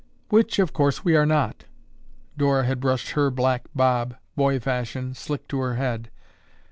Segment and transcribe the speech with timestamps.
[0.29, 1.65] "Which, of course, we are not."
[2.35, 6.09] Dora had brushed her black bob, boy fashion, slick to her head.